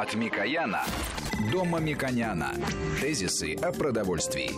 [0.00, 0.82] От Микояна
[1.52, 2.54] до Мамиконяна.
[3.02, 4.50] Тезисы о продовольствии.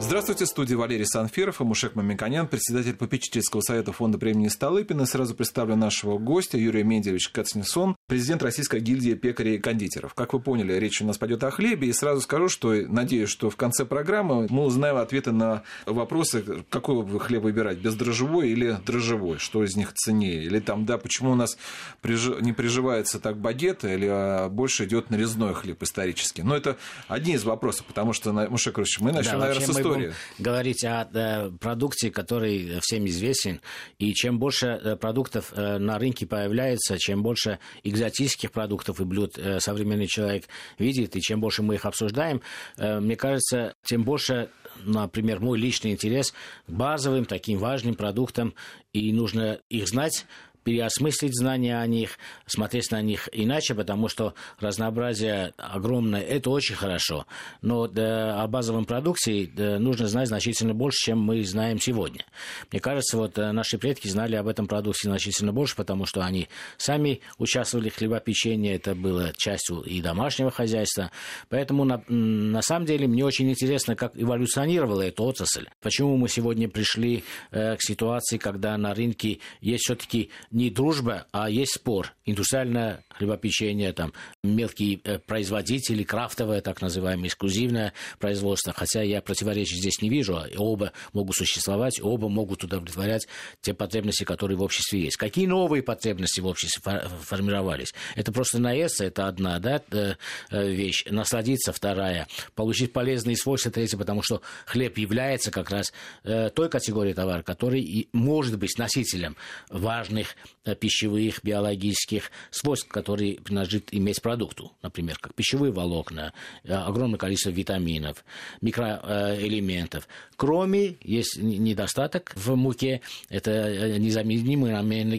[0.00, 5.06] Здравствуйте, в студии Валерий Санфиров и Мушек Мамиконян, председатель попечительского совета фонда премии Столыпина.
[5.06, 10.14] Сразу представлю нашего гостя Юрия Мендевич Кацнесон, президент Российской гильдии пекарей и кондитеров.
[10.14, 11.88] Как вы поняли, речь у нас пойдет о хлебе.
[11.88, 17.02] И сразу скажу, что надеюсь, что в конце программы мы узнаем ответы на вопросы, какой
[17.02, 20.44] вы хлеб выбирать, бездрожжевой или дрожжевой, что из них ценнее.
[20.44, 21.56] Или там, да, почему у нас
[22.02, 26.42] не приживается так багет, или а, больше идет нарезной хлеб исторически.
[26.42, 26.76] Но это
[27.08, 31.08] одни из вопросов, потому что, Мушек Ильич, мы начнем, да, наверное, с истории говорить о
[31.12, 33.60] э, продукте, который всем известен.
[33.98, 37.58] И чем больше э, продуктов э, на рынке появляется, чем больше
[37.94, 40.44] экзотических продуктов и блюд современный человек
[40.78, 42.42] видит, и чем больше мы их обсуждаем,
[42.76, 44.50] мне кажется, тем больше,
[44.84, 46.34] например, мой личный интерес
[46.66, 48.54] к базовым, таким важным продуктам,
[48.92, 50.26] и нужно их знать,
[50.64, 57.26] переосмыслить знания о них, смотреть на них иначе, потому что разнообразие огромное, это очень хорошо.
[57.62, 62.24] Но да, о базовом продукте да, нужно знать значительно больше, чем мы знаем сегодня.
[62.72, 66.48] Мне кажется, вот э, наши предки знали об этом продукте значительно больше, потому что они
[66.76, 71.10] сами участвовали в хлебопечении, это было частью и домашнего хозяйства.
[71.48, 75.66] Поэтому на, на самом деле мне очень интересно, как эволюционировала эта отрасль.
[75.80, 81.50] Почему мы сегодня пришли э, к ситуации, когда на рынке есть все-таки не дружба, а
[81.50, 82.14] есть спор.
[82.24, 88.72] Индустриальное хлебопечение, там, мелкие э, производители, крафтовое, так называемое, эксклюзивное производство.
[88.72, 90.38] Хотя я противоречий здесь не вижу.
[90.56, 93.26] Оба могут существовать, оба могут удовлетворять
[93.62, 95.16] те потребности, которые в обществе есть.
[95.16, 96.80] Какие новые потребности в обществе
[97.22, 97.92] формировались?
[98.14, 100.14] Это просто наесться, это одна да, э,
[100.50, 101.04] э, вещь.
[101.10, 102.28] Насладиться, вторая.
[102.54, 108.56] Получить полезные свойства, третья, потому что хлеб является как раз той категорией товара, который может
[108.58, 109.36] быть носителем
[109.68, 110.36] важных
[110.78, 114.72] пищевых, биологических свойств, которые принадлежит иметь продукту.
[114.82, 116.32] Например, как пищевые волокна,
[116.64, 118.24] э, огромное количество витаминов,
[118.60, 120.08] микроэлементов.
[120.36, 124.76] Кроме, есть недостаток в муке, это э, незаменимые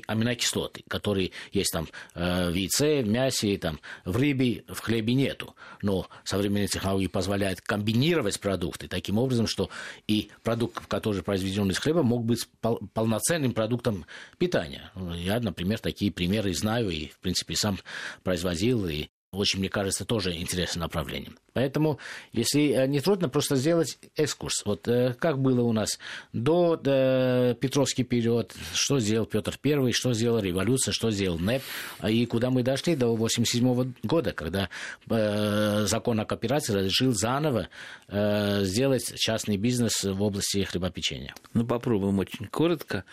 [0.08, 5.56] аминокислоты, которые есть там в яйце, в мясе, там, в рыбе, в хлебе нету.
[5.82, 9.70] Но современные технологии позволяют комбинировать продукты таким образом, что
[10.08, 12.48] и продукт, который произведен из хлеба, мог быть
[12.94, 14.06] полноценным продуктом
[14.38, 14.92] питания.
[15.16, 17.80] Я, например, такие примеры знаю и, в принципе, сам
[18.24, 21.38] производил, и очень, мне кажется, тоже интересным направлением.
[21.54, 22.00] Поэтому,
[22.34, 24.66] если э, не трудно, просто сделать экскурс.
[24.66, 26.00] Вот э, как было у нас
[26.34, 31.62] до э, Петровский период, что сделал Петр I, что сделала революция, что сделал НЭП,
[32.08, 34.70] и куда мы дошли до 1987 года, когда
[35.10, 37.70] э, закон о кооперации разрешил заново
[38.08, 41.34] э, сделать частный бизнес в области хлебопечения.
[41.54, 43.06] Ну, попробуем очень коротко.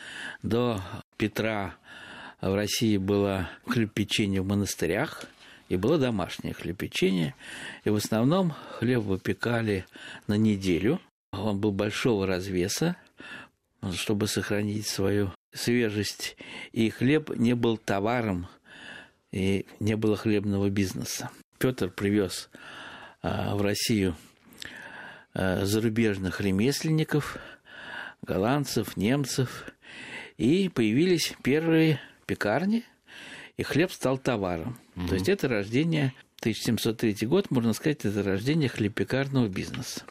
[0.42, 0.80] До
[1.16, 1.76] Петра
[2.42, 5.26] в России было хлеб-печенье в монастырях,
[5.68, 7.34] и было домашнее хлеб-печенье.
[7.84, 9.86] И в основном хлеб выпекали
[10.26, 11.00] на неделю.
[11.32, 12.96] Он был большого развеса,
[13.94, 16.36] чтобы сохранить свою свежесть.
[16.72, 18.48] И хлеб не был товаром,
[19.30, 21.30] и не было хлебного бизнеса.
[21.58, 22.50] Петр привез
[23.22, 24.16] а, в Россию
[25.32, 27.38] а, зарубежных ремесленников,
[28.20, 29.66] голландцев, немцев,
[30.36, 32.84] и появились первые пекарни,
[33.56, 34.78] и хлеб стал товаром.
[34.96, 35.08] Угу.
[35.08, 40.02] То есть это рождение, 1703 год, можно сказать, это рождение хлебопекарного бизнеса.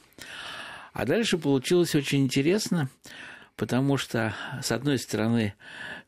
[0.94, 2.90] А дальше получилось очень интересно,
[3.56, 5.56] потому что, с одной стороны,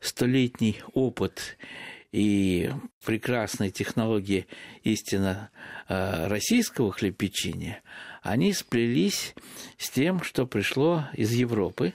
[0.00, 1.56] столетний опыт
[2.12, 2.70] и
[3.04, 4.46] прекрасные технологии
[4.82, 5.50] истинно
[5.88, 7.82] э, российского хлебопечения,
[8.22, 9.34] они сплелись
[9.78, 11.92] с тем, что пришло из Европы.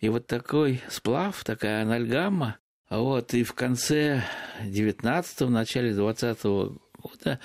[0.00, 2.58] И вот такой сплав, такая анальгама
[2.98, 4.24] вот, и в конце
[4.64, 7.38] 19-го, начале 20 года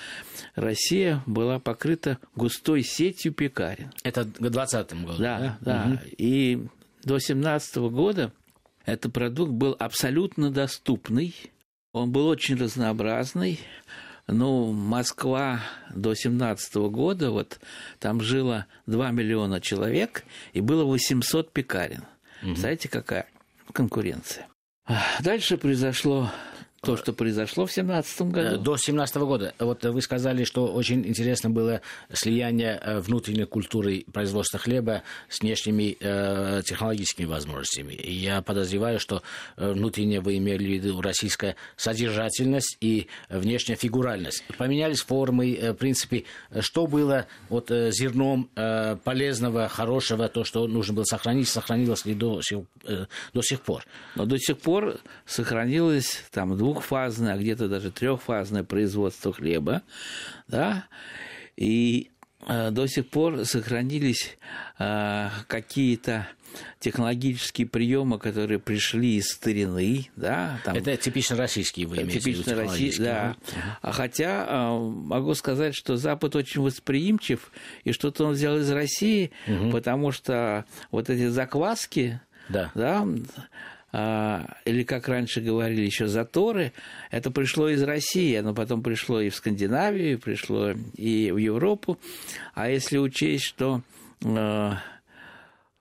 [0.55, 3.91] Россия была покрыта густой сетью пекарен.
[4.03, 5.39] Это к 20-му году, да?
[5.39, 5.93] Да, да.
[5.93, 5.99] Угу.
[6.17, 6.67] И
[7.03, 8.33] до 17 -го года
[8.85, 11.35] этот продукт был абсолютно доступный,
[11.91, 13.59] он был очень разнообразный,
[14.27, 15.61] ну, Москва
[15.93, 17.59] до 17 года, вот
[17.99, 22.03] там жило 2 миллиона человек, и было 800 пекарен.
[22.41, 22.49] Угу.
[22.49, 23.27] Представляете, какая
[23.71, 24.47] конкуренция?
[25.21, 26.31] Дальше произошло
[26.85, 28.57] то, что произошло в 17 году?
[28.57, 29.53] До 17 года.
[29.59, 31.81] Вот вы сказали, что очень интересно было
[32.13, 37.93] слияние э, внутренней культуры производства хлеба с внешними э, технологическими возможностями.
[37.93, 39.23] И я подозреваю, что
[39.57, 44.43] э, внутренне вы имели в виду российская содержательность и внешняя фигуральность.
[44.57, 46.25] Поменялись формы, э, в принципе,
[46.59, 52.13] что было вот э, зерном э, полезного, хорошего, то, что нужно было сохранить, сохранилось ли
[52.13, 52.41] до,
[52.83, 53.85] э, до сих пор?
[54.15, 59.81] Но до сих пор сохранилось там двух двухфазное, а где-то даже трехфазное производство хлеба,
[60.47, 60.85] да,
[61.55, 62.11] и
[62.47, 64.37] э, до сих пор сохранились
[64.77, 66.27] э, какие-то
[66.79, 70.59] технологические приемы, которые пришли из старины, да.
[70.63, 73.35] Там, это типично российские, вы имеете Типично российские, да.
[73.81, 73.91] Uh-huh.
[73.91, 77.51] Хотя э, могу сказать, что Запад очень восприимчив,
[77.83, 79.71] и что-то он взял из России, uh-huh.
[79.71, 83.07] потому что вот эти закваски, да, да а,
[84.65, 86.73] или как раньше говорили еще заторы,
[87.11, 91.97] это пришло из России, оно потом пришло и в Скандинавию, пришло и в Европу.
[92.53, 93.83] А если учесть, что
[94.25, 94.79] а,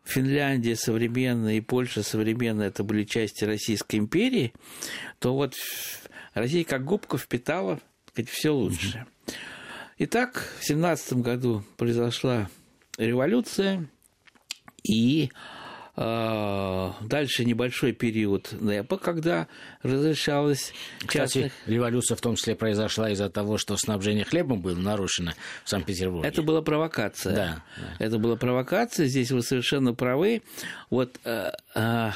[0.05, 4.53] Финляндия современная и Польша современная это были части Российской империи,
[5.19, 5.55] то вот
[6.35, 7.81] Россия как губка впитала
[8.15, 9.07] сказать, все лучшее.
[9.99, 12.49] Итак, в семнадцатом году произошла
[12.97, 13.89] революция,
[14.85, 15.54] и а,
[15.96, 19.46] дальше небольшой период НЭПа, когда
[19.82, 20.73] разрешалось
[21.06, 25.32] Кстати, революция в том числе произошла из-за того, что снабжение хлебом было нарушено
[25.64, 26.29] в Санкт-Петербурге.
[26.29, 27.35] Это была провокация.
[27.35, 27.64] Да.
[27.99, 30.43] Это была провокация, здесь вы совершенно правы.
[30.91, 32.11] Вот э, э,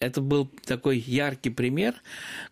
[0.00, 1.94] это был такой яркий пример,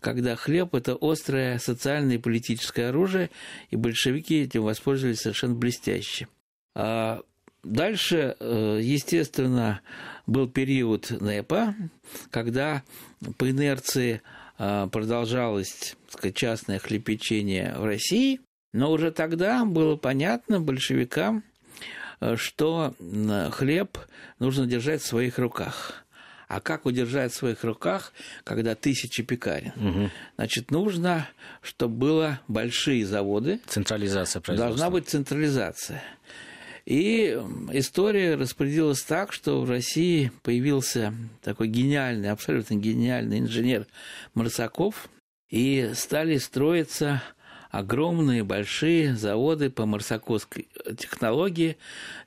[0.00, 3.30] когда хлеб– это острое социальное и политическое оружие,
[3.70, 6.28] и большевики этим воспользовались совершенно блестяще.
[6.74, 7.22] А
[7.62, 9.80] дальше, э, естественно,
[10.26, 11.74] был период НЭПа,
[12.30, 12.82] когда
[13.38, 14.22] по инерции
[14.58, 18.40] а, продолжалось сказать, частное хлебпечение в России,
[18.72, 21.44] но уже тогда было понятно большевикам,
[22.20, 22.94] э, что
[23.52, 23.98] хлеб
[24.38, 26.04] нужно держать в своих руках.
[26.48, 28.12] А как удержать в своих руках,
[28.44, 29.72] когда тысячи пекарен?
[29.76, 30.10] Угу.
[30.36, 31.28] Значит, нужно,
[31.60, 33.60] чтобы было большие заводы.
[33.66, 34.68] Централизация производства.
[34.68, 36.02] Должна быть централизация.
[36.86, 37.36] И
[37.72, 41.12] история распорядилась так, что в России появился
[41.42, 43.86] такой гениальный, абсолютно гениальный инженер
[44.34, 45.08] Марсаков,
[45.50, 47.22] и стали строиться
[47.70, 51.76] огромные большие заводы по марсаковской технологии,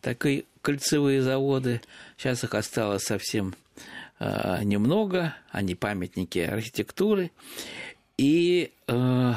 [0.01, 1.81] такие кольцевые заводы.
[2.17, 3.55] Сейчас их осталось совсем
[4.19, 7.31] э, немного, они памятники архитектуры.
[8.17, 9.33] И э,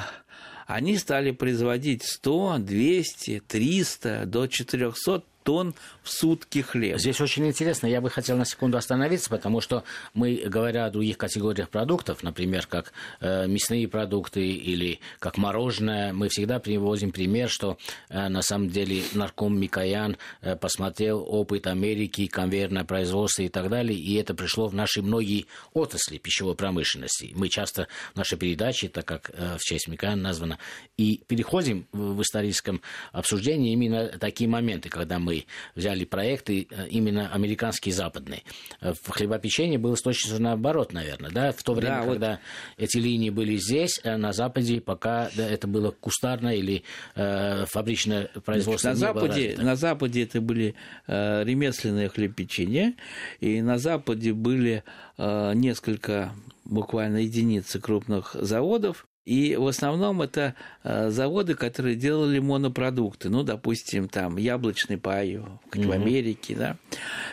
[0.67, 6.99] они стали производить 100, 200, 300, до 400 тонн в сутки хлеба.
[6.99, 7.87] Здесь очень интересно.
[7.87, 9.85] Я бы хотел на секунду остановиться, потому что
[10.15, 16.29] мы, говоря о других категориях продуктов, например, как э, мясные продукты или как мороженое, мы
[16.29, 17.79] всегда приводим пример, что
[18.09, 23.99] э, на самом деле нарком Микоян э, посмотрел опыт Америки, конвейерное производство и так далее,
[23.99, 27.33] и это пришло в наши многие отрасли пищевой промышленности.
[27.35, 30.59] Мы часто в нашей передаче, так как э, в честь Микояна названо,
[30.97, 32.81] и переходим в, в историческом
[33.13, 35.47] обсуждении именно такие моменты, когда мы взяли
[35.93, 38.43] взяли проекты э, именно американские западные.
[38.81, 42.41] Э, в хлебопечении было точно наоборот, наверное, да, в то время, да, когда вот...
[42.79, 46.83] эти линии были здесь, а на Западе пока да, это было кустарное или
[47.15, 48.91] э, фабричное производство.
[48.91, 50.75] на, Западе, на Западе это были
[51.07, 52.95] э, ремесленные хлебопечения,
[53.41, 54.83] и на Западе были
[55.19, 56.33] э, несколько
[56.65, 63.29] буквально единицы крупных заводов, и в основном это э, заводы, которые делали монопродукты.
[63.29, 65.87] Ну, допустим, там яблочный пай, mm-hmm.
[65.87, 66.77] в Америке, да.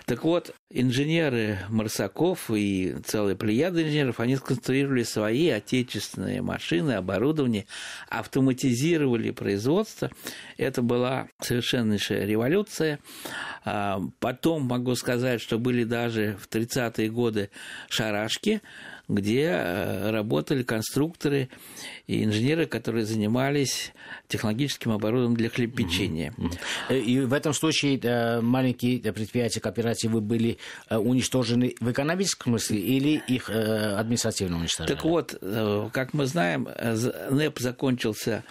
[0.05, 7.65] Так вот, инженеры Марсаков и целая плеяда инженеров, они сконструировали свои отечественные машины, оборудование,
[8.07, 10.11] автоматизировали производство.
[10.57, 12.99] Это была совершеннейшая революция.
[13.65, 17.49] А, потом могу сказать, что были даже в 30-е годы
[17.89, 18.61] шарашки,
[19.09, 21.49] где э, работали конструкторы
[22.05, 23.91] и инженеры, которые занимались
[24.27, 26.33] технологическим оборудованием для хлебопечения.
[26.89, 33.21] Э, и в этом случае э, маленькие предприятия, кооперативы были уничтожены в экономическом смысле или
[33.27, 34.95] их административно уничтожали?
[34.95, 35.35] Так вот,
[35.91, 36.67] как мы знаем,
[37.29, 38.43] НЭП закончился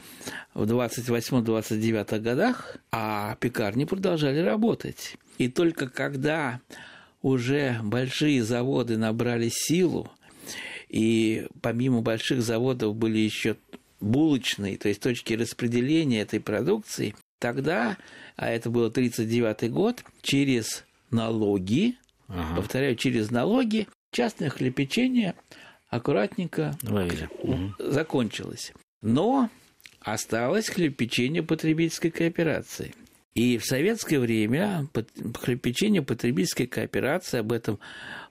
[0.55, 5.17] в 28-29 годах, а пекарни продолжали работать.
[5.38, 6.61] И только когда
[7.23, 10.11] уже большие заводы набрали силу,
[10.88, 13.57] и помимо больших заводов были еще
[14.00, 17.97] булочные, то есть точки распределения этой продукции, тогда,
[18.37, 21.97] а это был 1939 год, через налоги,
[22.28, 22.57] ага.
[22.57, 25.35] повторяю, через налоги, частное хлебопечение
[25.88, 27.28] аккуратненько Вывели.
[27.78, 28.73] закончилось.
[29.02, 29.50] Но
[30.00, 32.95] осталось хлебопечение потребительской кооперации.
[33.38, 34.88] И в советское время
[35.40, 37.78] хлебопечение потребительской кооперации, об этом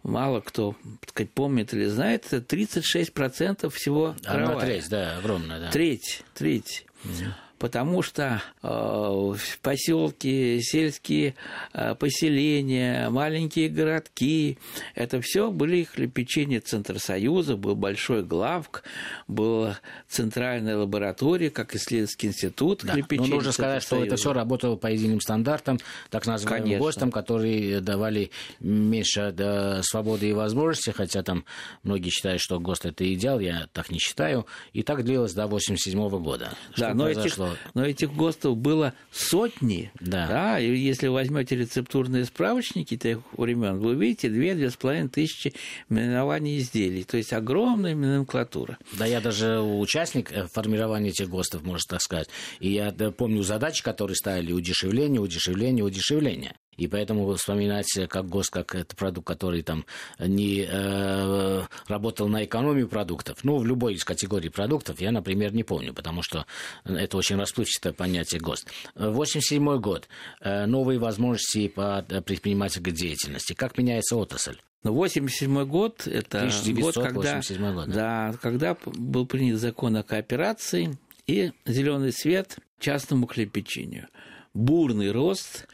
[0.04, 5.72] мало кто так сказать, помнит или знает, это 36% всего Одна треть, да, огромная, да.
[5.72, 6.86] Треть, треть.
[7.06, 7.14] Угу.
[7.60, 11.36] Потому что э, поселки, сельские
[11.74, 14.58] э, поселения, маленькие городки,
[14.96, 18.84] это все были хлебопечения Центра Союза, был большой главк,
[19.28, 22.96] была центральная лаборатория, как исследовательский институт да.
[23.10, 26.86] Но нужно сказать, что это все работало по единым стандартам, так называемым Конечно.
[26.86, 31.46] ГОСТам, которые давали меньше да, свободы и возможностей, хотя там
[31.84, 34.46] многие считают, что ГОСТ это идеал, я так не считаю.
[34.74, 36.50] И так длилось до 1987 года.
[36.78, 37.08] Да, но
[37.54, 39.92] этих, но этих ГОСТов было сотни.
[40.00, 40.28] Да.
[40.28, 40.60] да.
[40.60, 45.54] И если возьмете рецептурные справочники тех времен, вы увидите две-две с половиной тысячи
[45.90, 47.04] наименований изделий.
[47.04, 48.78] То есть огромная номенклатура.
[48.94, 52.30] Да, я даже участник э, формирования этих ГОСТов, можно так сказать.
[52.60, 56.56] И я помню задачи, которые ставили удешевление, удешевление, удешевление.
[56.78, 59.86] И поэтому вспоминать как ГОСТ, как это продукт, который там
[60.20, 65.64] не э, работал на экономию продуктов, ну, в любой из категорий продуктов, я, например, не
[65.64, 66.46] помню, потому что
[66.86, 68.70] это очень расплывчатое понятие ГОСТ.
[68.96, 70.08] 87 год.
[70.42, 73.54] Э, новые возможности по предпринимательской деятельности.
[73.54, 74.58] Как меняется отрасль?
[74.84, 78.32] 87 ну, год– это год, когда, год, да.
[78.32, 84.08] Да, когда был принят закон о кооперации и зеленый свет частному хлебопечению.
[84.54, 85.68] Бурный рост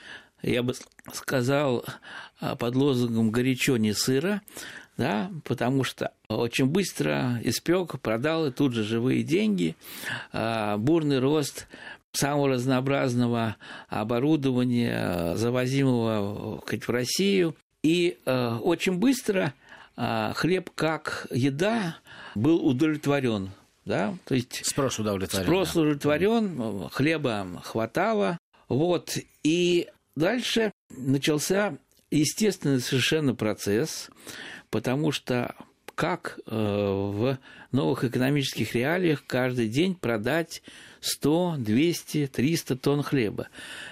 [0.44, 0.74] я бы
[1.14, 1.86] сказал,
[2.40, 4.42] а, под лозунгом «горячо, не сыро»,
[4.98, 9.76] да, потому что очень быстро испек, продал и тут же живые деньги,
[10.32, 11.68] а, бурный рост
[12.12, 13.56] самого разнообразного
[13.90, 17.56] оборудования, завозимого в Россию.
[17.82, 19.54] И а, очень быстро
[19.96, 21.98] хлеб как еда
[22.34, 23.52] был удовлетворен.
[23.86, 24.18] Да?
[24.26, 25.46] То есть спрос удовлетворен.
[25.46, 28.40] Спрос удовлетворен, хлеба хватало.
[28.70, 29.18] Вот.
[29.44, 31.78] И Дальше начался
[32.12, 34.10] естественный совершенно процесс,
[34.70, 35.56] потому что
[35.96, 37.38] как э, в
[37.72, 40.64] новых экономических реалиях каждый день продать
[41.02, 43.50] 100, 200, 300 тонн хлеба.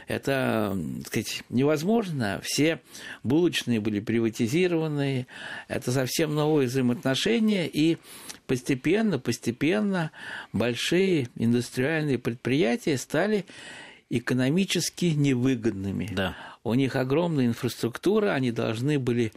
[0.07, 2.39] Это, так сказать, невозможно.
[2.43, 2.81] Все
[3.23, 5.27] булочные были приватизированы.
[5.67, 7.67] Это совсем новые взаимоотношения.
[7.67, 7.97] И
[8.47, 10.11] постепенно, постепенно
[10.53, 13.45] большие индустриальные предприятия стали
[14.11, 16.09] экономически невыгодными.
[16.13, 19.33] Да у них огромная инфраструктура, они должны были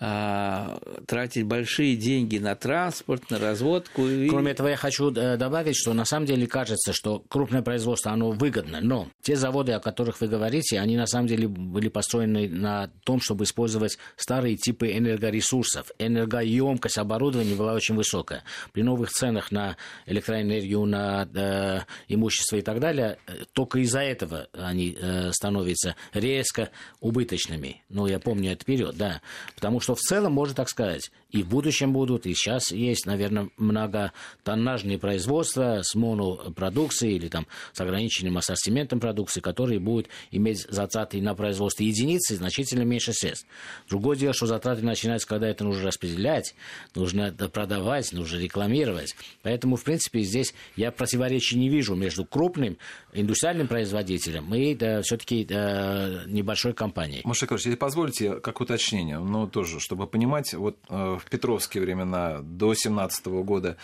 [0.00, 4.02] а, тратить большие деньги на транспорт, на разводку.
[4.28, 8.32] Кроме этого, я хочу э, добавить, что на самом деле кажется, что крупное производство, оно
[8.32, 12.90] выгодно, но те заводы, о которых вы говорите, они на самом деле были построены на
[13.04, 15.92] том, чтобы использовать старые типы энергоресурсов.
[15.98, 18.42] Энергоемкость оборудования была очень высокая.
[18.72, 19.76] При новых ценах на
[20.06, 26.63] электроэнергию, на э, имущество и так далее, э, только из-за этого они э, становятся резко
[27.00, 27.82] убыточными.
[27.88, 29.20] Ну, я помню это вперед, да.
[29.54, 33.50] Потому что в целом, можно так сказать, и в будущем будут, и сейчас есть, наверное,
[33.56, 41.34] многотоннажные производства с монопродукцией или там с ограниченным ассортиментом продукции, которые будут иметь затраты на
[41.34, 43.48] производство единицы значительно меньше средств.
[43.88, 46.54] Другое дело, что затраты начинаются, когда это нужно распределять,
[46.94, 49.16] нужно продавать, нужно рекламировать.
[49.42, 52.78] Поэтому, в принципе, здесь я противоречий не вижу между крупным
[53.12, 57.22] индустриальным производителем и да, все-таки да, небольшой компанией.
[57.24, 62.74] Маша если позволите, как уточнение, но тоже, чтобы понимать, вот э, в петровские времена, до
[62.74, 63.76] 17 года,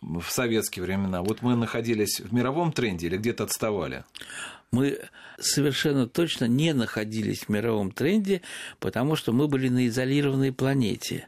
[0.00, 4.04] в советские времена, вот мы находились в мировом тренде или где-то отставали?
[4.72, 5.00] мы
[5.38, 8.42] совершенно точно не находились в мировом тренде,
[8.78, 11.26] потому что мы были на изолированной планете.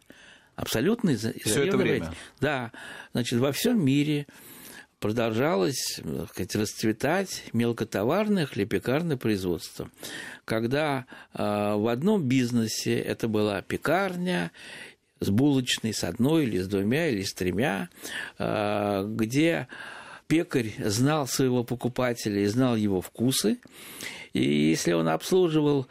[0.55, 1.53] Абсолютно изолированной.
[1.53, 2.15] Все это время.
[2.41, 2.73] Да.
[3.13, 4.27] Значит, во всем мире
[5.01, 9.91] продолжалось так сказать, расцветать мелкотоварное хлебекарное производство.
[10.45, 11.43] Когда э,
[11.75, 14.53] в одном бизнесе это была пекарня,
[15.23, 17.89] с булочной, с одной или с двумя или с тремя,
[18.39, 19.69] а, где
[20.27, 23.59] пекарь знал своего покупателя и знал его вкусы.
[24.33, 25.87] И если он обслуживал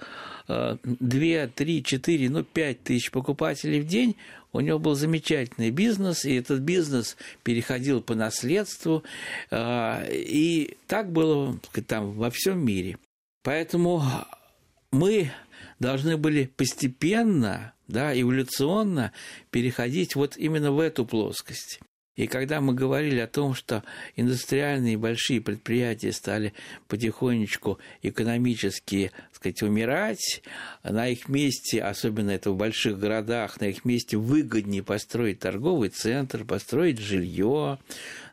[0.47, 4.15] 2, 3, 4, ну 5 тысяч покупателей в день,
[4.53, 9.03] у него был замечательный бизнес, и этот бизнес переходил по наследству,
[9.50, 11.57] а, и так было
[11.88, 12.97] там во всем мире.
[13.43, 14.03] Поэтому
[14.91, 15.31] мы
[15.81, 19.11] должны были постепенно, да, эволюционно
[19.50, 21.79] переходить вот именно в эту плоскость.
[22.15, 23.84] И когда мы говорили о том, что
[24.15, 26.53] индустриальные большие предприятия стали
[26.88, 30.44] потихонечку экономически сказать, умирать,
[30.84, 36.44] на их месте, особенно это в больших городах, на их месте выгоднее построить торговый центр,
[36.44, 37.80] построить жилье,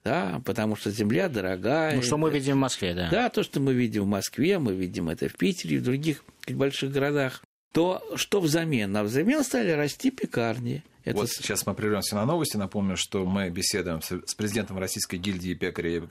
[0.05, 1.97] да, потому что земля дорогая.
[1.97, 3.09] Ну, что мы видим в Москве, да.
[3.11, 6.25] Да, то, что мы видим в Москве, мы видим это в Питере и в других
[6.49, 7.43] больших городах.
[7.73, 8.97] То что взамен?
[8.97, 10.83] А взамен стали расти пекарни.
[11.05, 11.17] Это...
[11.17, 12.57] Вот сейчас мы прервемся на новости.
[12.57, 16.03] Напомню, что мы беседуем с президентом Российской гильдии пекарей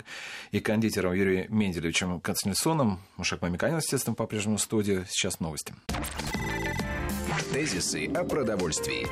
[0.52, 3.00] и кондитером Юрием Менделевичем Константиноном.
[3.16, 5.06] Мушек Мамиканин, естественно, по-прежнему в студии.
[5.10, 5.74] Сейчас новости.
[7.54, 9.06] Тезисы о продовольствии.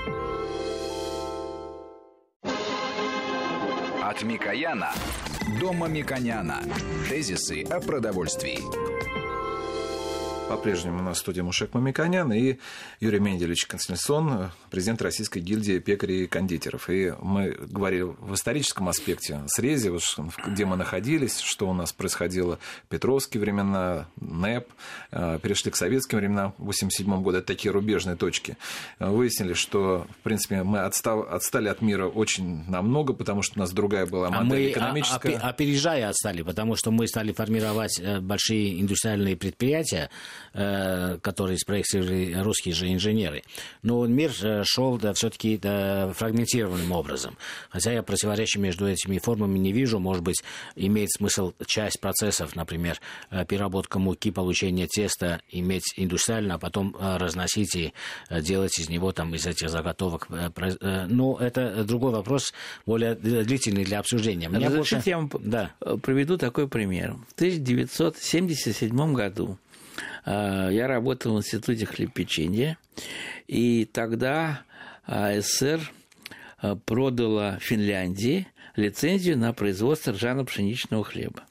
[4.03, 4.91] От Микояна
[5.59, 6.63] до Мамиконяна.
[7.09, 9.24] Тезисы о продовольствии.
[10.47, 12.57] По-прежнему у нас в студии Мушек Мамиканян и
[12.99, 16.87] Юрий Менделевич Константинсон, президент Российской гильдии пекарей и кондитеров.
[16.89, 19.91] И мы говорили в историческом аспекте срезе,
[20.45, 24.67] где мы находились, что у нас происходило в Петровские времена, НЭП,
[25.11, 27.37] э, перешли к советским временам в 1987 году.
[27.39, 28.55] Это такие рубежные точки.
[28.99, 33.71] Выяснили, что, в принципе, мы отстав, отстали от мира очень намного, потому что у нас
[33.71, 35.37] другая была модель а мы экономическая.
[35.37, 40.11] Опережая отстали, потому что мы стали формировать э, большие индустриальные предприятия,
[40.57, 43.43] Э, который спроектировали русские же инженеры.
[43.81, 47.37] Но мир э, шел да, все-таки да, фрагментированным образом.
[47.69, 49.99] Хотя я противоречия между этими формами не вижу.
[49.99, 50.41] Может быть,
[50.77, 53.01] имеет смысл часть процессов, например,
[53.31, 57.93] э, переработка муки, получение теста, иметь индустриально, а потом разносить и
[58.31, 60.29] делать из него там из этих заготовок.
[60.29, 62.53] Но это другой вопрос,
[62.85, 64.47] более длительный для обсуждения.
[64.47, 65.09] Мне Разрешите, больше...
[65.09, 65.71] я вам да.
[66.01, 67.17] проведу такой пример.
[67.27, 69.57] В 1977 году
[70.25, 72.77] я работал в Институте хлебопечения,
[73.47, 74.63] и тогда
[75.07, 75.91] э, СССР
[76.61, 81.43] э, продала Финляндии лицензию на производство ржано-пшеничного хлеба.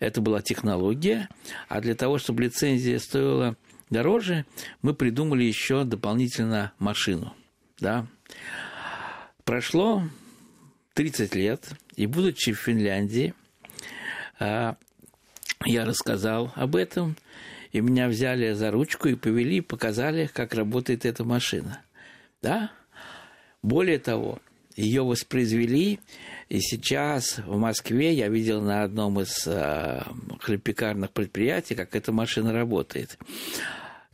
[0.00, 1.28] Это была технология,
[1.68, 3.56] а для того, чтобы лицензия стоила
[3.90, 4.44] дороже,
[4.80, 7.34] мы придумали еще дополнительно машину.
[7.78, 8.06] Да?
[9.44, 10.02] Прошло
[10.94, 13.34] 30 лет, и будучи в Финляндии,
[15.64, 17.16] я рассказал об этом,
[17.72, 21.80] и меня взяли за ручку и повели, показали, как работает эта машина.
[22.42, 22.70] Да?
[23.62, 24.40] Более того,
[24.76, 26.00] ее воспроизвели,
[26.48, 30.02] и сейчас в Москве я видел на одном из э,
[30.40, 33.18] хлебпекарных предприятий, как эта машина работает.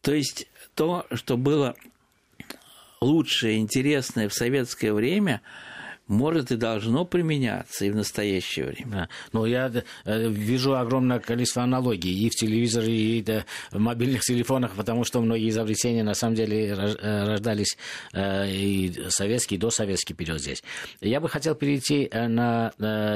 [0.03, 1.75] То есть то, что было
[3.01, 5.41] лучшее, интересное в советское время–
[6.09, 9.09] может и должно применяться и в настоящее время.
[9.33, 9.71] Но я
[10.05, 13.25] э, вижу огромное количество аналогий и в телевизоре, и
[13.71, 17.77] в мобильных телефонах, потому что многие изобретения на самом деле э, рождались
[18.15, 20.63] э, и советский, и досоветский период здесь.
[21.01, 22.73] Я бы хотел перейти на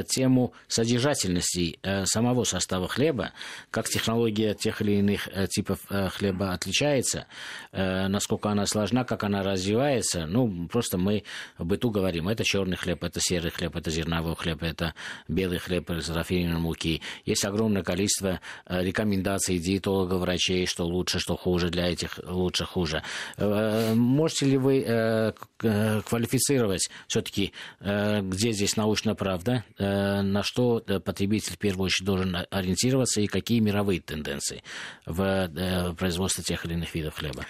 [0.08, 3.32] тему содержательности самого состава хлеба,
[3.70, 7.26] как технология тех или иных типов хлеба отличается,
[7.72, 10.26] насколько она сложна, как она развивается.
[10.26, 11.24] Ну, просто мы
[11.58, 14.94] в быту говорим, это черный хлеб, это серый хлеб, это зерновой хлеб, это
[15.28, 17.00] белый хлеб из рафинированной муки.
[17.24, 23.02] Есть огромное количество э, рекомендаций диетологов, врачей, что лучше, что хуже, для этих лучше, хуже.
[23.36, 31.58] Э, можете ли вы э, квалифицировать все-таки, где здесь научная правда, на что потребитель в
[31.58, 34.64] первую очередь должен ориентироваться и какие мировые тенденции
[35.06, 37.46] в производстве тех или иных видов хлеба?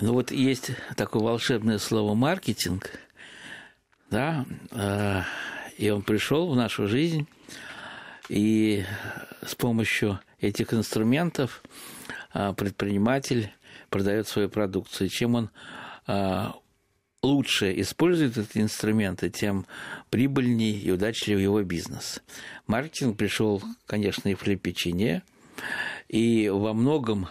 [0.00, 2.92] Ну вот есть такое волшебное слово маркетинг–
[4.10, 5.22] да, э,
[5.76, 7.26] и он пришел в нашу жизнь,
[8.28, 8.84] и
[9.44, 11.62] с помощью этих инструментов
[12.34, 13.52] э, предприниматель
[13.90, 15.08] продает свою продукцию.
[15.08, 15.50] Чем он
[16.06, 16.46] э,
[17.22, 19.66] лучше использует эти инструменты, тем
[20.10, 22.22] прибыльнее и удачливее его бизнес.
[22.66, 25.22] Маркетинг пришел, конечно, и в хлеб-печенье,
[26.08, 27.28] и во многом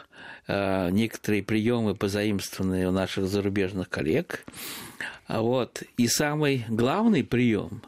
[0.47, 4.45] некоторые приемы, позаимствованные у наших зарубежных коллег,
[5.27, 5.83] а вот.
[5.97, 7.83] И самый главный прием,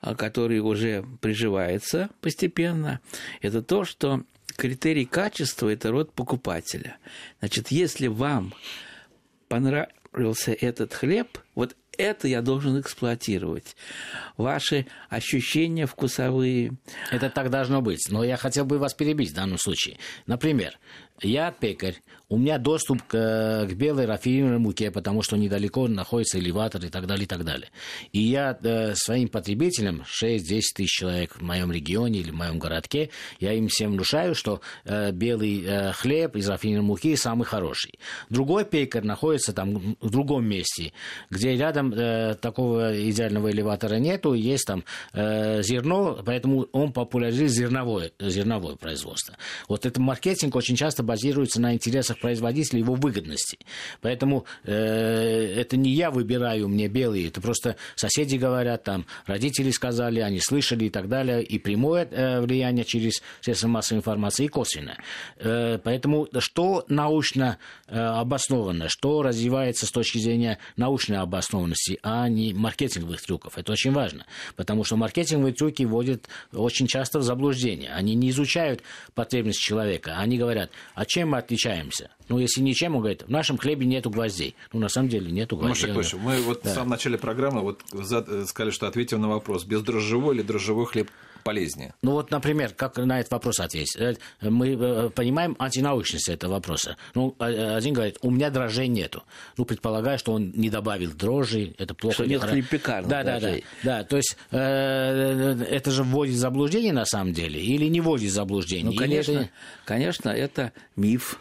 [0.00, 3.00] а, который уже приживается постепенно,
[3.42, 4.22] это то, что
[4.56, 6.96] критерий качества– это род покупателя.
[7.40, 8.54] Значит, если вам
[9.48, 13.76] понравился этот хлеб, вот это я должен эксплуатировать.
[14.36, 16.72] Ваши ощущения вкусовые.
[17.10, 18.08] Это так должно быть.
[18.10, 19.98] Но я хотел бы вас перебить в данном случае.
[20.26, 20.78] Например,
[21.22, 21.96] я пекарь,
[22.30, 27.06] у меня доступ к, к белой рафинированной муке, потому что недалеко находится элеватор и так
[27.06, 27.68] далее, и так далее.
[28.12, 33.10] И я э, своим потребителям, 6-10 тысяч человек в моем регионе или в моем городке,
[33.40, 37.98] я им всем внушаю, что э, белый э, хлеб из рафинированной муки самый хороший.
[38.28, 40.92] Другой пекарь находится там в другом месте,
[41.30, 48.12] где рядом э, такого идеального элеватора нету, есть там э, зерно, поэтому он популяризирует зерновое,
[48.20, 49.36] зерновое производство.
[49.68, 53.58] Вот этот маркетинг очень часто базируется на интересах производителя, его выгодности.
[54.00, 60.20] Поэтому э, это не я выбираю, мне белые, это просто соседи говорят, там, родители сказали,
[60.20, 64.98] они слышали и так далее, и прямое э, влияние через средства массовой информации, и косвенное.
[65.38, 72.54] Э, поэтому что научно э, обосновано, что развивается с точки зрения научной обоснованности, а не
[72.54, 77.90] маркетинговых трюков, это очень важно, потому что маркетинговые трюки вводят очень часто в заблуждение.
[77.90, 78.82] Они не изучают
[79.14, 82.10] потребности человека, они говорят, а чем мы отличаемся?
[82.28, 84.54] Ну, если ничем, он говорит, в нашем хлебе нету гвоздей.
[84.70, 85.94] Ну, на самом деле нету гвоздей.
[85.94, 86.72] Маша мы вот да.
[86.72, 87.80] в самом начале программы вот
[88.46, 91.10] сказали, что ответим на вопрос, бездрожжевой или дрожжевой хлеб
[91.50, 91.94] полезнее?
[92.02, 93.96] Ну вот, например, как на этот вопрос ответить?
[93.96, 96.96] Э, мы э, понимаем антинаучность этого вопроса.
[97.14, 99.24] Ну, э, один говорит, у меня дрожжей нету.
[99.56, 102.14] Ну, предполагаю, что он не добавил дрожжи, это плохо.
[102.14, 104.04] Что нет хлеб-пекарных да, да, да, да.
[104.04, 108.34] То есть э, это же вводит в заблуждение на самом деле или не вводит в
[108.34, 108.92] заблуждение?
[108.92, 109.50] Ну, конечно, это...
[109.84, 111.40] конечно, это миф,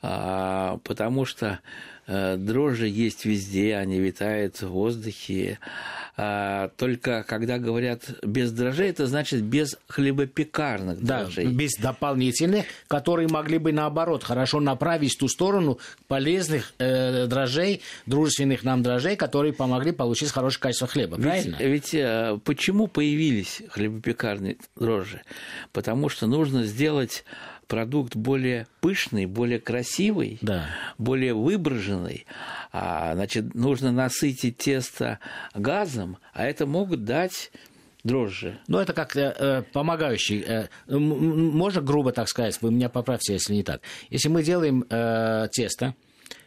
[0.00, 1.58] а, потому что
[2.06, 5.58] дрожжи есть везде, они витают в воздухе,
[6.16, 11.46] а, только когда говорят без дрожжей, это значит без хлебопекарных дрожжей.
[11.46, 17.82] Да, без дополнительных, которые могли бы наоборот хорошо направить в ту сторону полезных э, дрожжей,
[18.06, 21.16] дружественных нам дрожжей, которые помогли получить хорошее качество хлеба.
[21.16, 21.56] Ведь, правильно?
[21.58, 25.22] Ведь э, почему появились хлебопекарные дрожжи?
[25.72, 27.24] Потому что нужно сделать
[27.66, 30.66] продукт более пышный, более красивый, да.
[30.98, 32.26] более выброженный.
[32.72, 35.18] А, значит, нужно насытить тесто
[35.54, 37.50] газом, а это могут дать
[38.04, 38.58] дрожжи.
[38.68, 40.44] Ну, это как э, э помогающий.
[40.46, 43.80] Э, можно грубо так сказать, вы меня поправьте, если не так.
[44.10, 45.94] Если мы делаем э, тесто,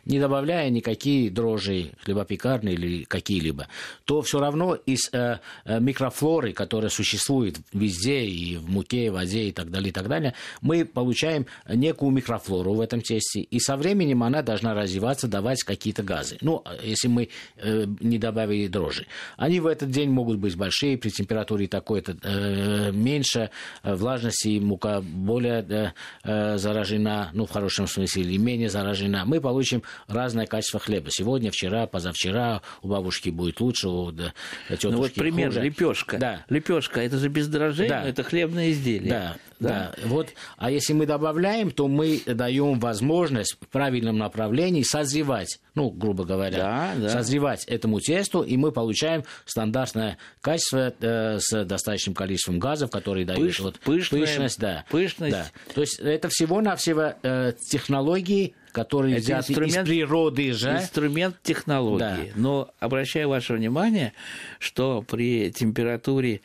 [0.08, 3.68] не добавляя никакие дрожжи хлебопекарные или какие-либо,
[4.06, 9.14] то все равно из э, э, микрофлоры, которая существует везде, и в муке, и в
[9.14, 13.60] воде, и так далее, и так далее, мы получаем некую микрофлору в этом тесте, и
[13.60, 16.38] со временем она должна развиваться, давать какие-то газы.
[16.42, 19.06] Ну, если мы э, не добавили дрожжи.
[19.36, 23.50] Они в этот день могут быть большие, при температуре такой-то э, меньше,
[23.84, 25.92] э, влажности мука более э,
[26.24, 29.26] э, заражена, ну, в хорошем смысле, или менее заражена.
[29.26, 31.10] Мы получим разное качество хлеба.
[31.12, 34.34] Сегодня, вчера, позавчера у бабушки будет лучше, у да,
[34.70, 35.62] тетушки Ну вот пример, хуже.
[35.62, 36.18] лепешка.
[36.18, 36.46] Да.
[36.50, 38.04] Лепешка, это же без дрожжей, да.
[38.04, 39.10] это хлебное изделие.
[39.10, 40.08] Да, да, да.
[40.08, 46.26] Вот, а если мы добавляем, то мы даем возможность в правильном направлении созревать, ну, грубо
[46.26, 47.10] говоря, да, да.
[47.10, 53.48] созревать этому тесту, и мы получаем стандартное качество э, с достаточным количеством газов, которые дают
[53.48, 54.60] Пыш, вот, пышная, пышность.
[54.60, 55.32] Да, пышность.
[55.32, 55.46] Да.
[55.74, 60.72] То есть это всего-навсего э, технологии, которые Это взяты инструмент, из природы же.
[60.72, 62.00] Инструмент технологии.
[62.00, 62.18] Да.
[62.36, 64.14] Но обращаю ваше внимание,
[64.60, 66.42] что при температуре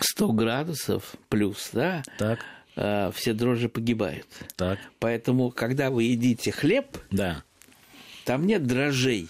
[0.00, 2.40] 100 градусов плюс, да, так.
[2.76, 4.26] Э, все дрожжи погибают.
[4.56, 4.78] Так.
[4.98, 7.44] Поэтому, когда вы едите хлеб, да.
[8.24, 9.28] там нет дрожжей.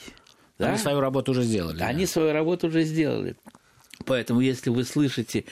[0.58, 0.78] Они да?
[0.78, 1.82] свою работу уже сделали.
[1.82, 2.10] Они да.
[2.10, 3.36] свою работу уже сделали.
[4.02, 5.44] Поэтому, если вы слышите,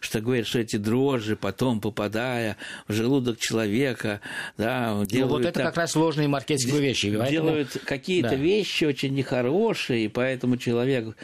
[0.00, 2.56] что говорят, что эти дрожжи, потом попадая
[2.88, 4.20] в желудок человека,
[4.56, 5.12] да, делают...
[5.12, 7.10] Ну, вот это так, как раз сложные маркетинговые вещи.
[7.10, 7.86] Делают поэтому...
[7.86, 8.36] какие-то да.
[8.36, 11.16] вещи очень нехорошие, и поэтому человек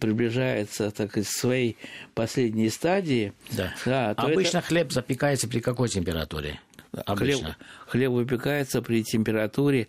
[0.00, 1.76] приближается так, к своей
[2.14, 3.32] последней стадии.
[3.52, 3.74] Да.
[3.84, 4.66] Да, Обычно это...
[4.66, 6.60] хлеб запекается при какой температуре?
[7.06, 7.56] Обычно.
[7.86, 9.88] Хлеб, хлеб выпекается при температуре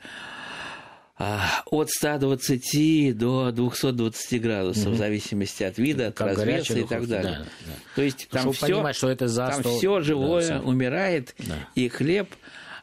[1.66, 4.96] от 120 до 220 градусов, угу.
[4.96, 7.40] в зависимости от вида, от как развеса и так далее.
[7.40, 7.74] Да, да.
[7.96, 9.62] То есть там все, понимать, что это за 100...
[9.62, 11.56] там все живое да, умирает, да.
[11.76, 12.30] и хлеб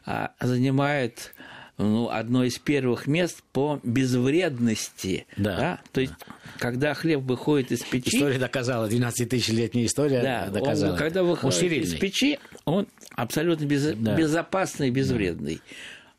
[0.05, 1.33] а, занимает
[1.77, 5.25] ну, одно из первых мест по безвредности.
[5.37, 5.55] Да.
[5.57, 5.81] да?
[5.91, 6.33] То есть, да.
[6.59, 8.17] когда хлеб выходит из печи...
[8.17, 10.91] История доказала, 12-тысячелетняя история да, доказала.
[10.93, 14.15] Он, когда выходит из печи, он абсолютно без, да.
[14.15, 15.55] безопасный, безвредный.
[15.55, 15.61] Да.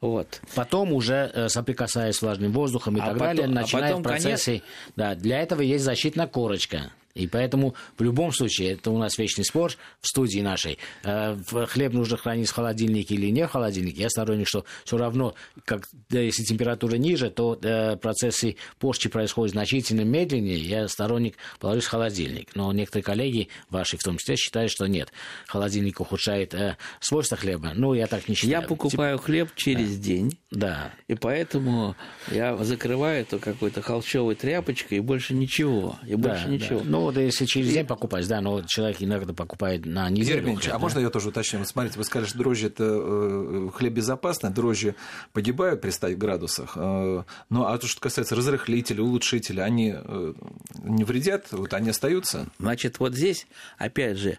[0.00, 0.40] Вот.
[0.54, 4.44] Потом уже э, соприкасаясь с влажным воздухом и а так потом, далее, начинают а процессы.
[4.46, 4.62] Конец...
[4.96, 6.90] Да, для этого есть защитная корочка.
[7.14, 11.36] И поэтому в любом случае, это у нас вечный спор в студии нашей, э,
[11.68, 14.02] хлеб нужно хранить в холодильнике или не в холодильнике.
[14.02, 20.02] Я сторонник, что все равно, как, если температура ниже, то э, процессы порчи происходят значительно
[20.02, 20.58] медленнее.
[20.58, 22.54] Я сторонник положить в холодильник.
[22.54, 25.12] Но некоторые коллеги, ваши в том числе, считают, что нет.
[25.46, 27.72] Холодильник ухудшает э, свойства хлеба.
[27.74, 28.62] Ну, я так не считаю.
[28.62, 29.26] Я покупаю Тип...
[29.26, 30.02] хлеб через да.
[30.04, 30.38] день.
[30.50, 30.92] Да.
[31.08, 31.96] И поэтому
[32.30, 35.98] я закрываю это какой-то холщовой тряпочкой и больше ничего.
[36.06, 36.80] И больше да, ничего.
[36.80, 36.99] Да.
[37.00, 40.42] Ну, вот если через день покупать, да, но человек иногда покупает на неделю.
[40.42, 40.78] Игорь а да?
[40.78, 41.64] можно я тоже уточню?
[41.64, 44.94] Смотрите, вы сказали, что дрожжи это э, хлеб безопасный, дрожжи
[45.32, 46.72] погибают при 100 градусах.
[46.76, 50.34] Э, ну, а то, что касается разрыхлителей, улучшителей, они э,
[50.82, 52.48] не вредят, вот они остаются?
[52.58, 53.46] Значит, вот здесь,
[53.78, 54.38] опять же,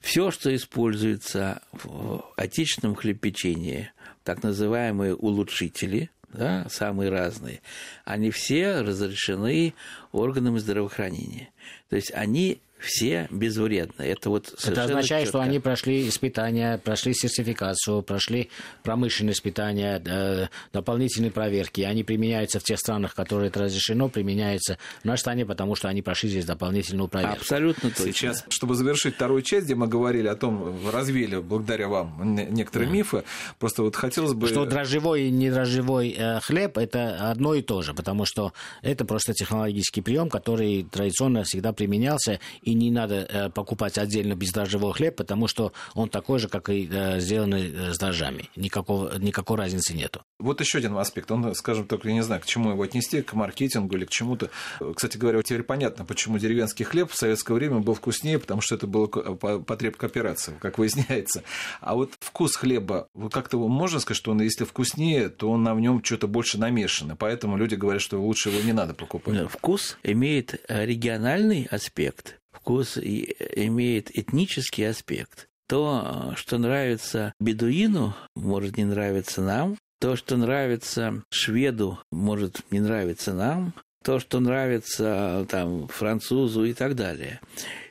[0.00, 3.92] все, что используется в отечественном хлебопечении,
[4.24, 7.60] так называемые улучшители, да, самые разные,
[8.04, 9.74] они все разрешены
[10.12, 11.50] органами здравоохранения.
[11.88, 14.02] То есть они все безвредны.
[14.02, 15.38] Это вот Это означает, четко.
[15.38, 18.50] что они прошли испытания, прошли сертификацию, прошли
[18.82, 21.82] промышленные испытания, дополнительные проверки.
[21.82, 26.02] Они применяются в тех странах, которые это разрешено, применяются в нашей стране, потому что они
[26.02, 27.40] прошли здесь дополнительную проверку.
[27.40, 28.12] Абсолютно точно.
[28.12, 32.94] Сейчас, чтобы завершить вторую часть, где мы говорили о том, развели благодаря вам некоторые да.
[32.94, 33.24] мифы,
[33.58, 34.46] просто вот хотелось бы...
[34.46, 39.34] Что дрожжевой и недрожжевой э, хлеб– это одно и то же, потому что это просто
[39.34, 45.48] технологический прием, который традиционно всегда применялся и не надо э, покупать отдельно бездрожжевой хлеб, потому
[45.48, 48.50] что он такой же, как и э, сделанный э, с дрожжами.
[48.56, 50.22] Никакого, никакой разницы нету.
[50.38, 51.30] Вот еще один аспект.
[51.30, 54.50] Он, скажем, только я не знаю, к чему его отнести, к маркетингу или к чему-то.
[54.94, 58.86] Кстати говоря, теперь понятно, почему деревенский хлеб в советское время был вкуснее, потому что это
[58.86, 61.42] было потреб кооперации, как выясняется.
[61.80, 65.74] А вот вкус хлеба, вы как-то можно сказать, что он, если вкуснее, то он на
[65.74, 69.50] нем что-то больше намешано, поэтому люди говорят, что лучше его не надо покупать.
[69.50, 75.48] Вкус имеет региональный аспект, вкус имеет этнический аспект.
[75.68, 79.76] То, что нравится бедуину, может не нравиться нам.
[80.00, 83.74] То, что нравится шведу, может не нравиться нам.
[84.04, 87.40] То, что нравится там, французу и так далее.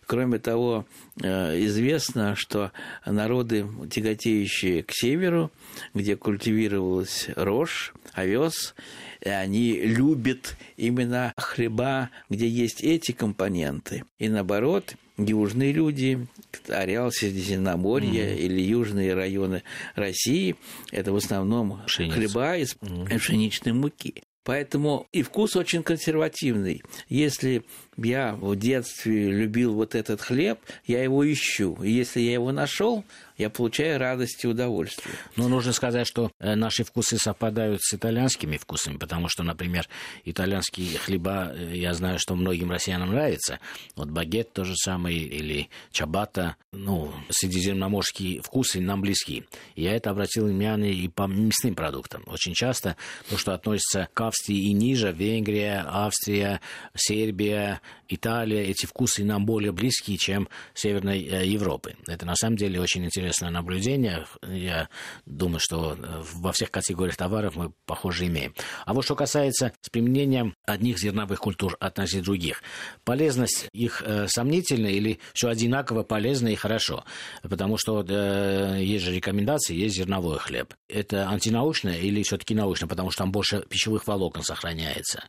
[0.08, 0.86] Кроме того,
[1.22, 2.72] э, известно, что
[3.06, 5.52] народы, тяготеющие к северу,
[5.94, 8.76] где культивировалась рожь, овес,
[9.24, 14.04] они любят именно хлеба, где есть эти компоненты.
[14.20, 16.28] И наоборот, южные люди,
[16.68, 18.40] ареал Средиземноморья mm-hmm.
[18.40, 19.64] или южные районы
[19.96, 20.56] России,
[20.92, 22.16] это в основном Пшеница.
[22.16, 23.18] хлеба из mm-hmm.
[23.18, 24.24] пшеничной муки.
[24.44, 26.82] Поэтому и вкус очень консервативный.
[27.10, 27.66] Если
[27.98, 31.78] я в детстве любил вот этот хлеб, я его ищу.
[31.84, 33.04] И если я его нашел,
[33.38, 35.16] я получаю радость и удовольствие.
[35.36, 39.88] Ну, нужно сказать, что э, наши вкусы совпадают с итальянскими вкусами, потому что, например,
[40.26, 43.60] итальянские хлеба, э, я знаю, что многим россиянам нравится.
[43.96, 49.46] Вот багет то же самое, или чабата, ну, средиземноморские вкусы нам близки.
[49.76, 52.24] Я это обратил внимание и по мясным продуктам.
[52.28, 52.96] Очень часто
[53.30, 56.62] то, что относится к Австрии и ниже, Венгрия, Австрия,
[56.96, 61.96] Сербия, Италия, эти вкусы нам более близкие, чем Северной э, Европы.
[62.08, 64.26] Это на самом деле очень интересное наблюдение.
[64.48, 64.90] Я
[65.26, 68.54] думаю, что э, во всех категориях товаров мы похоже имеем.
[68.86, 72.62] А вот что касается с применением одних зерновых культур относительно других.
[73.04, 77.04] Полезность их э, сомнительна или все одинаково полезно и хорошо?
[77.42, 80.74] Потому что э, есть же рекомендации, есть зерновой хлеб.
[80.88, 85.24] Это антинаучно или все-таки научно, потому что там больше пищевых волокон сохраняется.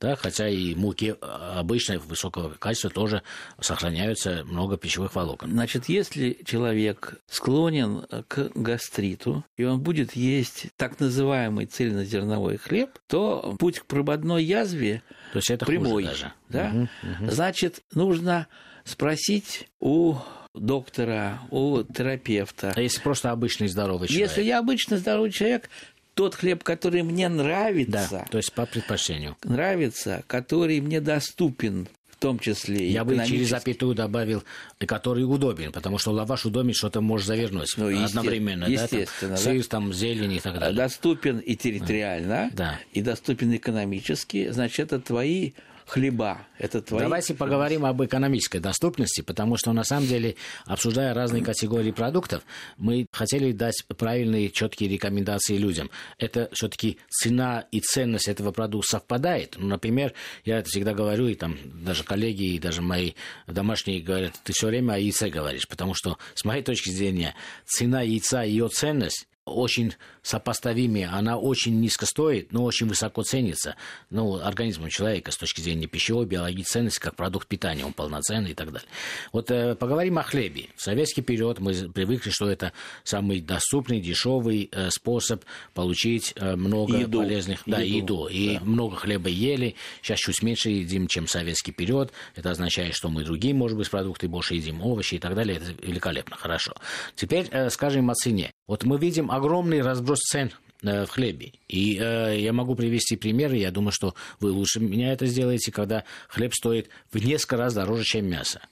[0.00, 0.16] Да?
[0.16, 3.22] Хотя и муки э, обычной высокого качества тоже
[3.60, 5.50] сохраняются много пищевых волокон.
[5.50, 13.56] Значит, если человек склонен к гастриту, и он будет есть так называемый цельнозерновой хлеб, то
[13.58, 16.04] путь к прободной язве то есть это прямой.
[16.04, 16.32] даже.
[16.48, 16.68] Да?
[16.68, 17.30] Угу, угу.
[17.30, 18.46] Значит, нужно
[18.84, 20.16] спросить у
[20.54, 22.72] доктора, у терапевта.
[22.76, 24.28] А если просто обычный здоровый человек?
[24.28, 25.70] Если я обычный здоровый человек,
[26.14, 28.08] тот хлеб, который мне нравится.
[28.10, 29.36] Да, то есть по предпочтению.
[29.44, 31.88] Нравится, который мне доступен
[32.22, 34.42] том числе Я бы через запятую добавил,
[34.78, 38.64] который удобен, потому что лаваш удобен, что-то можешь завернуть ну, одновременно.
[38.64, 39.36] Естественно.
[39.36, 40.76] Да, там, сыр, там, зелень и так далее.
[40.76, 42.80] Доступен и территориально, да.
[42.92, 44.50] и доступен экономически.
[44.50, 45.52] Значит, это твои
[45.86, 46.46] хлеба.
[46.58, 47.02] Это твои...
[47.02, 52.42] Давайте поговорим об экономической доступности, потому что на самом деле, обсуждая разные категории продуктов,
[52.76, 55.90] мы хотели дать правильные, четкие рекомендации людям.
[56.18, 59.56] Это все-таки цена и ценность этого продукта совпадает.
[59.58, 60.12] Ну, например,
[60.44, 63.12] я это всегда говорю, и там даже коллеги, и даже мои
[63.46, 67.34] домашние говорят, ты все время о яйце говоришь, потому что, с моей точки зрения,
[67.66, 73.76] цена яйца и ее ценность очень сопоставимее, она очень низко стоит, но очень высоко ценится
[74.10, 78.54] ну, организмом человека с точки зрения пищевой, биологической ценности, как продукт питания, он полноценный и
[78.54, 78.88] так далее.
[79.32, 80.68] Вот э, поговорим о хлебе.
[80.76, 86.98] В советский период мы привыкли, что это самый доступный, дешевый э, способ получить э, много
[86.98, 87.18] еду.
[87.18, 87.62] полезных...
[87.66, 88.28] Да, еду.
[88.28, 88.64] И да.
[88.64, 89.74] много хлеба ели.
[90.02, 92.12] Сейчас чуть меньше едим, чем в советский период.
[92.36, 95.56] Это означает, что мы другие, может быть, продукты больше едим, овощи и так далее.
[95.56, 96.74] Это великолепно, хорошо.
[97.16, 98.52] Теперь э, скажем о цене.
[98.72, 100.50] Вот мы видим огромный разброс цен
[100.82, 101.52] э, в хлебе.
[101.68, 106.04] И э, я могу привести примеры, я думаю, что вы лучше меня это сделаете, когда
[106.26, 108.62] хлеб стоит в несколько раз дороже, чем мясо.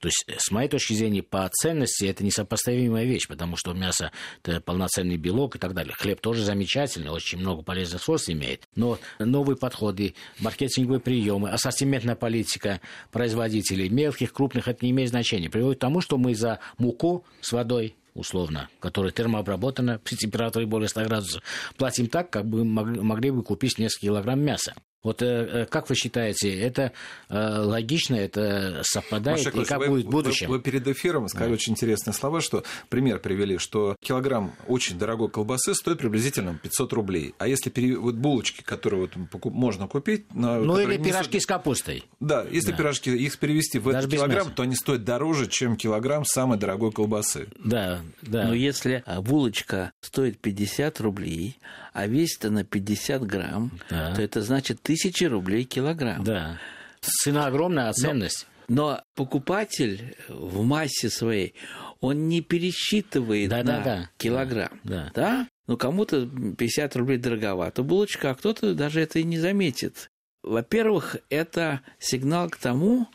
[0.00, 4.10] То есть, с моей точки зрения, по ценности это несопоставимая вещь, потому что мясо–
[4.42, 5.94] это полноценный белок и так далее.
[5.96, 8.66] Хлеб тоже замечательный, очень много полезных свойств имеет.
[8.74, 12.80] Но новые подходы, маркетинговые приемы, ассортиментная политика
[13.12, 15.48] производителей, мелких, крупных, это не имеет значения.
[15.48, 20.88] Приводит к тому, что мы за муку с водой условно, которая термообработана при температуре более
[20.88, 21.42] 100 градусов,
[21.76, 24.74] платим так, как бы могли бы купить несколько килограмм мяса.
[25.04, 26.92] Вот э, э, как вы считаете, это
[27.28, 30.48] э, логично, это совпадает, Маша, и как вы, будет в будущем?
[30.48, 31.54] Вы, вы перед эфиром сказали да.
[31.54, 37.34] очень интересные слова, что пример привели, что килограмм очень дорогой колбасы стоит приблизительно 500 рублей.
[37.38, 37.96] А если пере...
[37.96, 40.24] вот булочки, которые вот можно купить...
[40.32, 42.04] Ну или пирожки с капустой.
[42.20, 42.78] Да, если да.
[42.78, 46.92] пирожки, их перевести в Даже этот килограмм, то они стоят дороже, чем килограмм самой дорогой
[46.92, 47.48] колбасы.
[47.62, 48.44] Да, да.
[48.44, 51.58] Но если а, булочка стоит 50 рублей,
[51.94, 54.14] а весит она 50 грамм, да.
[54.14, 56.22] то это значит тысячи рублей килограмм.
[56.22, 56.58] Да.
[57.00, 58.46] Цена огромная, а ценность.
[58.68, 61.54] Но, но покупатель в массе своей,
[62.00, 64.10] он не пересчитывает да, на да, да.
[64.16, 64.80] килограмм.
[64.84, 65.10] Да.
[65.14, 65.48] да?
[65.66, 70.10] Ну, кому-то 50 рублей дороговато булочка, а кто-то даже это и не заметит.
[70.42, 73.08] Во-первых, это сигнал к тому,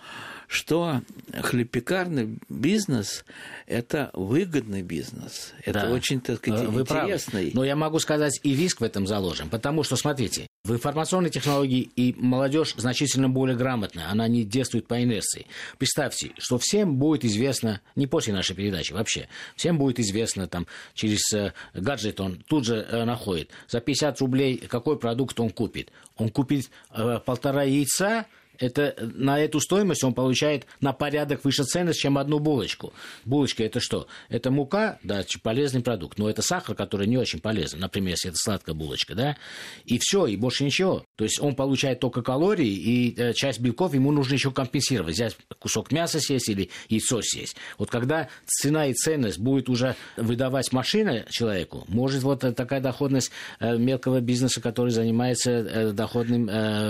[0.48, 3.24] что хлебпекарный бизнес–
[3.68, 5.54] это выгодный бизнес.
[5.64, 5.92] Это да.
[5.92, 7.44] очень, так сказать, Вы интересный.
[7.44, 7.52] Правы.
[7.54, 9.48] Но я могу сказать, и риск в этом заложен.
[9.50, 14.10] Потому что, смотрите, в информационной технологии и молодежь значительно более грамотна.
[14.12, 15.48] Она не действует по инерции.
[15.78, 21.34] Представьте, что всем будет известно, не после нашей передачи вообще, всем будет известно там через
[21.34, 23.50] э, гаджет он тут же э, находит.
[23.68, 25.92] За 50 рублей какой продукт он купит?
[26.18, 28.26] Он купит э, полтора яйца–
[28.60, 32.94] это, на эту стоимость он получает на порядок выше ценность, чем одну булочку.
[33.26, 34.08] Булочка это что?
[34.30, 37.80] Это мука, да, полезный продукт, но это сахар, который не очень полезен.
[37.80, 39.38] Например, если это сладкая булочка, да,
[39.86, 41.06] и все, и больше ничего.
[41.16, 45.16] То есть он получает только калории, и э, часть белков ему нужно еще компенсировать.
[45.16, 47.56] Взять кусок мяса съесть или яйцо съесть.
[47.78, 53.78] Вот когда цена и ценность будет уже выдавать машина человеку, может вот такая доходность э,
[53.78, 56.50] мелкого бизнеса, который занимается э, доходным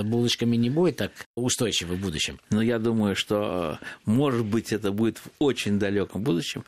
[0.10, 1.12] булочками, не будет так
[1.60, 2.40] устойчивы в будущем?
[2.52, 6.64] Ну, я думаю, что, может быть, это будет в очень далеком будущем.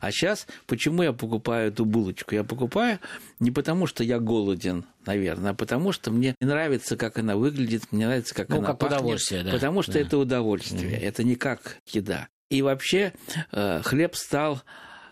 [0.00, 2.34] А сейчас, почему я покупаю эту булочку?
[2.34, 3.00] Я покупаю
[3.40, 8.06] не потому, что я голоден, наверное, а потому что мне нравится, как она выглядит, мне
[8.06, 9.00] нравится, как ну, она как пахнет.
[9.00, 9.50] удовольствие, да.
[9.52, 10.00] Потому что да.
[10.00, 11.02] это удовольствие, mm-hmm.
[11.02, 12.28] это не как еда.
[12.48, 13.12] И вообще
[13.50, 14.62] э, хлеб стал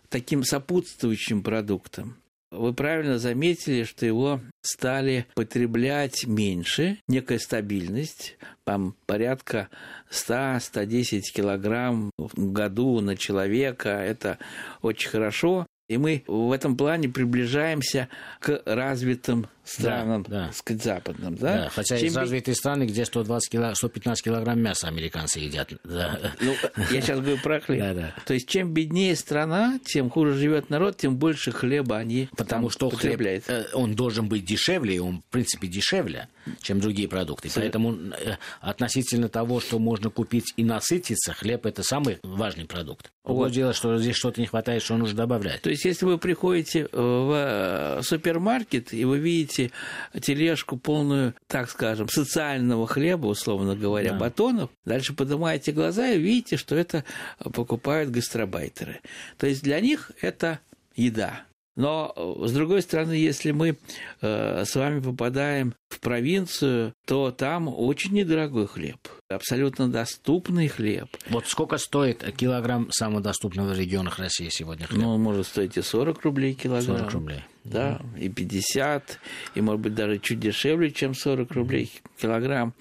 [0.09, 2.17] таким сопутствующим продуктом.
[2.57, 9.69] Вы правильно заметили, что его стали потреблять меньше, некая стабильность, там порядка
[10.11, 14.39] 100-110 килограмм в году на человека, это
[14.83, 15.67] очень хорошо.
[15.89, 18.09] И мы в этом плане приближаемся
[18.41, 20.53] к развитым странам, да, да.
[20.53, 21.35] сказать, западным.
[21.37, 21.65] Да?
[21.65, 22.05] Да, хотя Чем...
[22.05, 23.75] есть развитые страны, где 120 кило...
[23.75, 25.73] 115 килограмм мяса американцы едят.
[25.85, 26.19] Да.
[26.41, 26.55] Ну,
[26.91, 27.81] я сейчас говорю про хлеб.
[27.81, 28.15] Да, да.
[28.27, 32.91] То есть, чем беднее страна, тем хуже живет народ, тем больше хлеба они Потому что
[32.91, 36.29] хлеб, э, он должен быть дешевле, он, в принципе, дешевле,
[36.61, 37.49] чем другие продукты.
[37.49, 37.55] С...
[37.55, 43.13] Поэтому э, относительно того, что можно купить и насытиться, хлеб– это самый важный продукт.
[43.25, 43.53] Вот.
[43.53, 45.63] дело, что здесь что-то не хватает, что нужно добавлять.
[45.63, 49.73] То есть, если вы приходите в супермаркет, и вы видите видите
[50.21, 54.19] тележку полную, так скажем, социального хлеба, условно говоря, да.
[54.19, 57.05] батонов, дальше поднимаете глаза и видите, что это
[57.39, 59.01] покупают гастробайтеры.
[59.39, 60.61] То есть для них это
[60.97, 61.45] еда.
[61.77, 63.77] Но, с другой стороны, если мы
[64.21, 71.09] э, с вами попадаем в провинцию, то там очень недорогой хлеб, абсолютно доступный хлеб.
[71.31, 75.03] Вот сколько стоит килограмм самого доступного в регионах России сегодня хлеб?
[75.03, 76.99] Ну, может стоить и 40 рублей килограмм.
[76.99, 77.41] 40 рублей.
[77.65, 78.21] Да, mm.
[78.21, 79.19] и 50,
[79.55, 82.75] и, может быть, даже чуть дешевле, чем 40 рублей килограмм.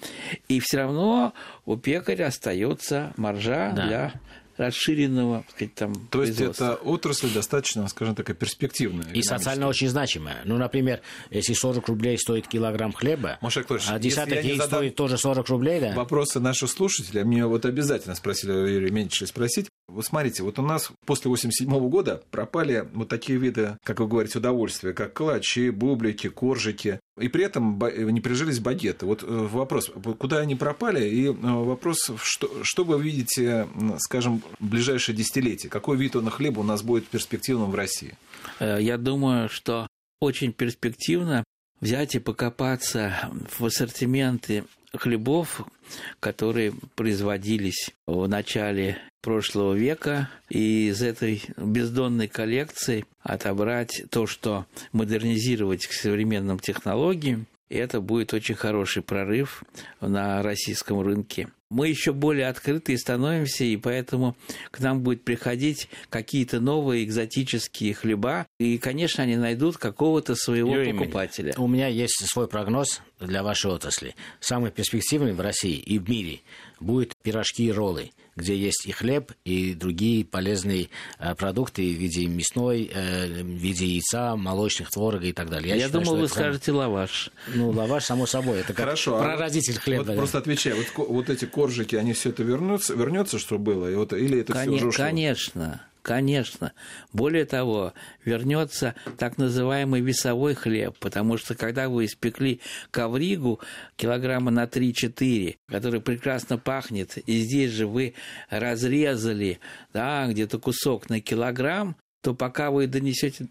[0.50, 1.34] И все равно
[1.66, 3.88] у пекаря остается маржа да.
[3.88, 4.14] для
[4.66, 9.12] расширенного, сказать, там, То есть это отрасль достаточно, скажем так, перспективная.
[9.14, 10.42] И социально очень значимая.
[10.46, 15.48] Ну, например, если 40 рублей стоит килограмм хлеба, Маша а десяток яиц стоит тоже 40
[15.50, 15.94] рублей, да?
[15.94, 19.70] Вопросы наших слушателей, а мне вот обязательно спросили Юрий Меньшевич спросить.
[19.94, 24.40] Вот смотрите, вот у нас после 87 года пропали вот такие виды, как вы говорите,
[24.40, 29.06] удовольствия, как калачи, бублики, коржики, и при этом не прижились багеты.
[29.06, 33.68] Вот э, вопрос, куда они пропали, и э, вопрос, что, что вы видите,
[34.00, 35.70] скажем, в ближайшее десятилетие?
[35.70, 38.18] Какой вид на хлеба у нас будет перспективным в России?
[38.60, 39.88] Э, я думаю, что
[40.20, 41.44] очень перспективно
[41.82, 44.64] взять и покопаться в ассортименты
[44.96, 45.62] хлебов,
[46.20, 55.88] которые производились в начале прошлого века, и из этой бездонной коллекции отобрать то, что модернизировать
[55.88, 59.64] к современным технологиям, и это будет очень хороший прорыв
[60.02, 61.48] на российском рынке.
[61.74, 64.38] Мы еще более открытые становимся, и поэтому
[64.72, 70.94] к нам будет приходить какие-то новые экзотические хлеба, и, конечно, они найдут какого-то своего Юрий
[70.94, 71.54] покупателя.
[71.58, 74.16] У меня есть свой прогноз для вашей отрасли.
[74.40, 76.42] Самый перспективный в России и в мире
[76.80, 82.26] будет пирожки и роллы где есть и хлеб, и другие полезные э, продукты в виде
[82.26, 85.70] мясной, э, в виде яйца, молочных, творога и так далее.
[85.70, 86.34] Я, Я считаю, думал, вы это...
[86.34, 87.30] скажете лаваш.
[87.54, 90.00] Ну, лаваш, само собой, это как Хорошо, а прародитель хлеба.
[90.00, 90.14] Вот да.
[90.16, 94.12] Просто отвечай, вот, вот эти коржики, они все это вернутся, вернется, что было, и вот,
[94.12, 95.06] или это Кон- все уже ушло?
[95.06, 95.82] Конечно.
[96.02, 96.74] Конечно.
[97.14, 97.94] Более того,
[98.26, 102.60] вернется так называемый весовой хлеб, потому что когда вы испекли
[102.92, 103.62] ковригу
[103.96, 108.16] килограмма на 3-4, который прекрасно пахнет, и здесь же вы
[108.50, 109.62] разрезали
[109.94, 113.48] да, где-то кусок на килограмм, то пока вы донесете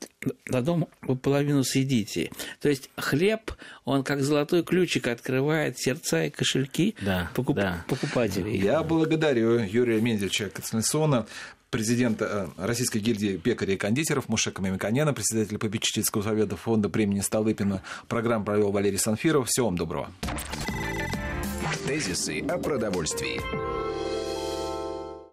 [0.47, 2.33] до дома, вы половину съедите.
[2.59, 3.53] То есть хлеб,
[3.85, 7.57] он как золотой ключик открывает сердца и кошельки да, покуп...
[7.57, 7.85] да.
[7.87, 8.57] покупателей.
[8.57, 11.27] Я благодарю Юрия Менделевича Кацнесона,
[11.69, 17.83] президента э, Российской гильдии пекарей и кондитеров Мушека Мамиканяна, председателя попечительского совета фонда премии Столыпина.
[18.09, 19.49] Программу провел Валерий Санфиров.
[19.49, 20.11] Всего вам доброго.
[21.87, 23.39] Тезисы о продовольствии.